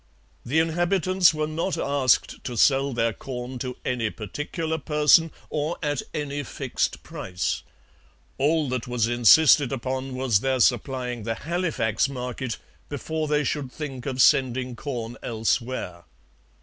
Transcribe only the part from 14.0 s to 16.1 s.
of sending corn elsewhere.